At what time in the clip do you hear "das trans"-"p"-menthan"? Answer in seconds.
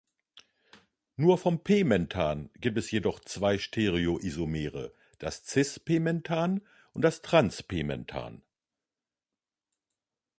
7.03-8.41